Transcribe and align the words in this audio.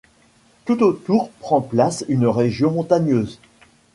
Tout 0.65 0.81
autour 0.81 1.29
prend 1.29 1.61
place 1.61 2.05
une 2.07 2.25
région 2.25 2.71
montagneuse. 2.71 3.39